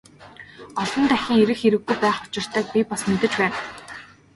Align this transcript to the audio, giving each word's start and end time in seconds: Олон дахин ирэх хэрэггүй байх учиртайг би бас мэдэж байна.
Олон 0.81 1.05
дахин 1.09 1.37
ирэх 1.41 1.59
хэрэггүй 1.61 1.95
байх 2.03 2.17
учиртайг 2.25 2.67
би 2.73 2.81
бас 2.89 3.01
мэдэж 3.09 3.33
байна. 3.39 3.57